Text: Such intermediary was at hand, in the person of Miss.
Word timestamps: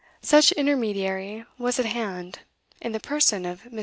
Such 0.23 0.51
intermediary 0.53 1.45
was 1.59 1.77
at 1.77 1.85
hand, 1.85 2.39
in 2.81 2.91
the 2.91 2.99
person 2.99 3.45
of 3.45 3.71
Miss. 3.71 3.79